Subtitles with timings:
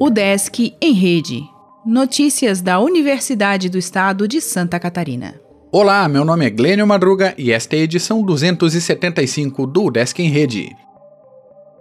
[0.00, 1.42] O Desk em Rede.
[1.84, 5.38] Notícias da Universidade do Estado de Santa Catarina.
[5.70, 10.30] Olá, meu nome é Glênio Madruga e esta é a edição 275 do Desk em
[10.30, 10.74] Rede.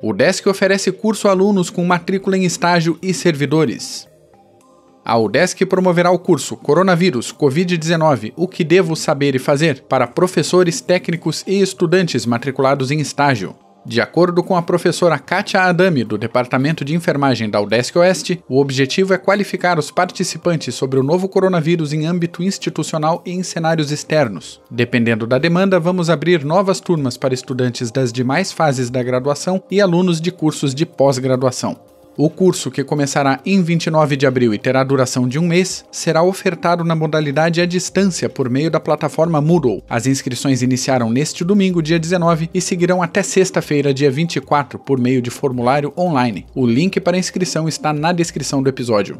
[0.03, 4.08] O Desk oferece curso a alunos com matrícula em estágio e servidores.
[5.09, 10.81] A UDESC promoverá o curso Coronavírus Covid-19 O que devo saber e fazer para professores,
[10.81, 13.55] técnicos e estudantes matriculados em estágio.
[13.83, 18.61] De acordo com a professora Kátia Adami, do Departamento de Enfermagem da UDESC Oeste, o
[18.61, 23.91] objetivo é qualificar os participantes sobre o novo coronavírus em âmbito institucional e em cenários
[23.91, 24.61] externos.
[24.69, 29.81] Dependendo da demanda, vamos abrir novas turmas para estudantes das demais fases da graduação e
[29.81, 31.88] alunos de cursos de pós-graduação.
[32.21, 36.21] O curso, que começará em 29 de abril e terá duração de um mês, será
[36.21, 39.81] ofertado na modalidade à distância por meio da plataforma Moodle.
[39.89, 45.21] As inscrições iniciaram neste domingo, dia 19, e seguirão até sexta-feira, dia 24, por meio
[45.21, 46.45] de formulário online.
[46.53, 49.17] O link para inscrição está na descrição do episódio.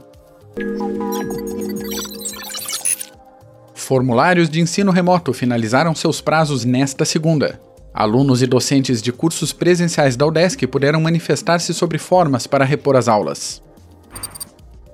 [3.74, 7.62] Formulários de ensino remoto finalizaram seus prazos nesta segunda.
[8.00, 13.10] Alunos e docentes de cursos presenciais da UDESC puderam manifestar-se sobre formas para repor as
[13.10, 13.62] aulas.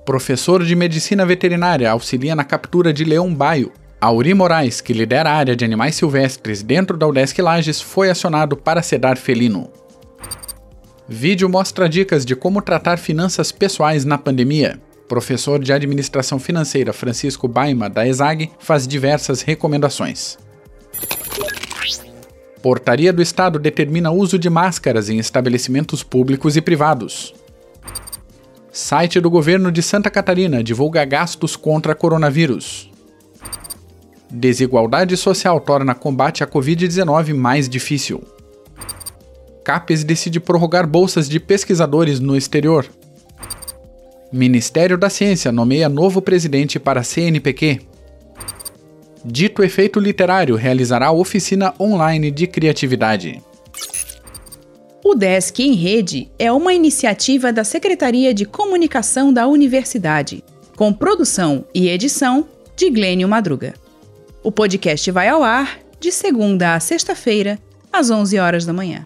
[0.04, 3.70] Professor de Medicina Veterinária auxilia na captura de leão baio.
[4.00, 8.56] Auri Moraes, que lidera a área de animais silvestres dentro da UDESC Lages, foi acionado
[8.56, 9.70] para sedar felino.
[11.08, 14.80] Vídeo mostra dicas de como tratar finanças pessoais na pandemia.
[15.06, 20.44] Professor de Administração Financeira Francisco Baima, da ESAG, faz diversas recomendações.
[22.66, 27.32] Portaria do Estado determina uso de máscaras em estabelecimentos públicos e privados.
[28.72, 32.90] Site do governo de Santa Catarina divulga gastos contra coronavírus.
[34.28, 38.24] Desigualdade social torna combate à Covid-19 mais difícil.
[39.62, 42.84] CAPES decide prorrogar bolsas de pesquisadores no exterior.
[44.32, 47.94] Ministério da Ciência nomeia novo presidente para a CNPq.
[49.28, 53.42] Dito efeito literário realizará oficina online de criatividade.
[55.04, 60.44] O Desk em Rede é uma iniciativa da Secretaria de Comunicação da Universidade,
[60.76, 63.74] com produção e edição de Glênio Madruga.
[64.44, 67.58] O podcast vai ao ar de segunda a sexta-feira,
[67.92, 69.04] às 11 horas da manhã.